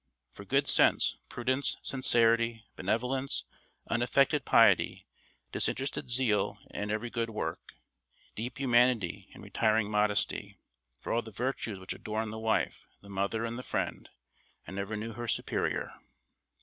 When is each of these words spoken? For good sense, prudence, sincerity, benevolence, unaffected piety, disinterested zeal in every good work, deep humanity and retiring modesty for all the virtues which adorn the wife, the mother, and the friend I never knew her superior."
For 0.31 0.45
good 0.45 0.65
sense, 0.67 1.15
prudence, 1.29 1.77
sincerity, 1.83 2.65
benevolence, 2.75 3.45
unaffected 3.87 4.45
piety, 4.45 5.05
disinterested 5.51 6.09
zeal 6.09 6.57
in 6.71 6.89
every 6.89 7.11
good 7.11 7.29
work, 7.29 7.75
deep 8.33 8.57
humanity 8.59 9.29
and 9.35 9.43
retiring 9.43 9.91
modesty 9.91 10.57
for 10.97 11.13
all 11.13 11.21
the 11.21 11.29
virtues 11.29 11.77
which 11.77 11.93
adorn 11.93 12.31
the 12.31 12.39
wife, 12.39 12.87
the 13.01 13.09
mother, 13.09 13.45
and 13.45 13.59
the 13.59 13.61
friend 13.61 14.09
I 14.67 14.71
never 14.71 14.97
knew 14.97 15.13
her 15.13 15.27
superior." 15.27 15.93